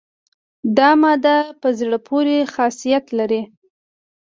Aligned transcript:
دا 0.77 0.89
ماده 1.03 1.37
په 1.61 1.69
زړه 1.79 1.97
پورې 2.07 2.37
خاصیت 2.53 3.05
لري. 3.17 3.41